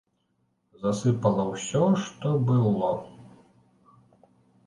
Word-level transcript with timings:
Засыпала 0.83 1.43
ўсё, 1.51 1.83
што 2.05 2.33
было. 2.49 2.89